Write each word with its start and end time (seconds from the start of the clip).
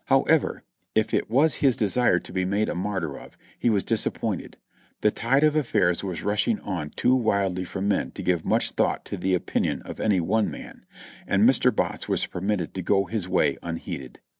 However, 0.05 0.63
if 0.95 1.13
it 1.13 1.29
was 1.29 1.53
his 1.61 1.75
desire 1.75 2.17
to 2.17 2.33
be 2.33 2.43
made 2.43 2.69
a 2.69 2.73
martyr 2.73 3.15
of. 3.19 3.37
he 3.59 3.69
was 3.69 3.83
disappointed; 3.83 4.57
the 5.01 5.11
tide 5.11 5.43
of 5.43 5.53
afifairs 5.53 6.01
was 6.01 6.23
rushing 6.23 6.59
on 6.61 6.89
too 6.95 7.13
wildly 7.13 7.65
for 7.65 7.81
men 7.83 8.09
to 8.13 8.23
give 8.23 8.43
much 8.43 8.71
thought 8.71 9.05
to 9.05 9.15
the 9.17 9.35
opinion 9.35 9.83
of 9.83 9.99
any 9.99 10.19
one 10.19 10.49
man, 10.49 10.87
and 11.27 11.47
Mr. 11.47 11.71
Botts 11.75 12.09
was 12.09 12.25
permitted 12.25 12.73
to 12.73 12.81
go 12.81 13.05
his 13.05 13.27
way 13.27 13.59
unheeded. 13.61 14.19